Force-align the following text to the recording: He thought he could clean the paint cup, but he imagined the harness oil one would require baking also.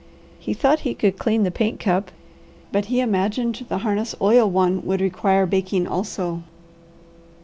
He 0.39 0.55
thought 0.55 0.79
he 0.79 0.95
could 0.95 1.19
clean 1.19 1.43
the 1.43 1.51
paint 1.51 1.79
cup, 1.79 2.09
but 2.71 2.85
he 2.85 3.01
imagined 3.01 3.67
the 3.69 3.77
harness 3.85 4.15
oil 4.19 4.49
one 4.49 4.83
would 4.83 4.99
require 4.99 5.45
baking 5.45 5.85
also. 5.85 6.41